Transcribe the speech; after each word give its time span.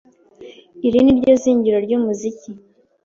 iri 0.87 0.99
ni 1.03 1.13
ryo 1.19 1.33
zingiro 1.41 1.77
ry’umuziki 1.85 2.49